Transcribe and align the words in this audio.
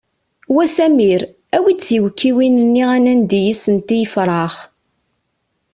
Wa 0.55 0.65
Samir 0.75 1.21
awi-d 1.55 1.81
tiwekkiwin-nni 1.87 2.83
ad 2.95 3.01
nandi 3.03 3.39
yis-sent 3.45 3.87
i 3.97 3.97
yefrax! 3.99 4.55